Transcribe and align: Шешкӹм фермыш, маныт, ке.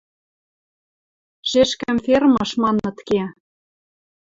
Шешкӹм 1.49 1.97
фермыш, 2.05 2.51
маныт, 2.63 2.97
ке. 3.07 3.21